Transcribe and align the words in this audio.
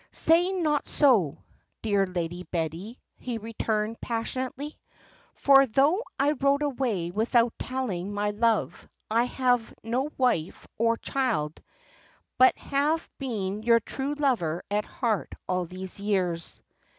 "'Say 0.11 0.51
not 0.51 0.87
so, 0.87 1.37
dear 1.83 2.07
Lady 2.07 2.41
Betty,' 2.49 2.99
he 3.19 3.37
returned, 3.37 4.01
passionately, 4.01 4.79
'for 5.35 5.67
though 5.67 6.01
I 6.17 6.31
rode 6.31 6.63
away 6.63 7.11
without 7.11 7.53
telling 7.59 8.11
my 8.11 8.31
love, 8.31 8.89
I 9.11 9.25
have 9.25 9.61
had 9.63 9.75
no 9.83 10.09
wife 10.17 10.67
or 10.79 10.97
child, 10.97 11.61
but 12.39 12.57
have 12.57 13.07
been 13.19 13.61
your 13.61 13.79
true 13.79 14.15
lover 14.15 14.63
at 14.71 14.85
heart 14.85 15.35
all 15.47 15.65
these 15.65 15.99
years.' 15.99 16.63